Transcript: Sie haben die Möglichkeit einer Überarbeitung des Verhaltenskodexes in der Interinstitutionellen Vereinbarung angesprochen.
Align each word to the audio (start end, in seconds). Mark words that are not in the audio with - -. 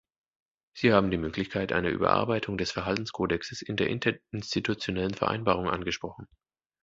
Sie 0.73 0.93
haben 0.93 1.11
die 1.11 1.19
Möglichkeit 1.19 1.71
einer 1.71 1.89
Überarbeitung 1.89 2.57
des 2.57 2.71
Verhaltenskodexes 2.71 3.61
in 3.61 3.75
der 3.75 3.89
Interinstitutionellen 3.91 5.13
Vereinbarung 5.13 5.69
angesprochen. 5.69 6.27